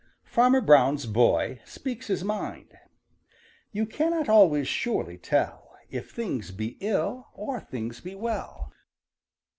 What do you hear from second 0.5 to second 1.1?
BROWN'S